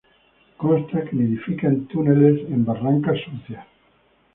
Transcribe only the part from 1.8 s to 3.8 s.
túneles en barrancas sucias.